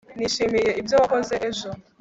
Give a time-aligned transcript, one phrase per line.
[0.17, 1.69] nishimiye ibyo wakoze ejo